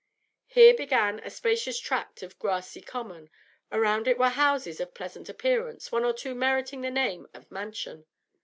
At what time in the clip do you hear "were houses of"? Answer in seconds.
4.17-4.95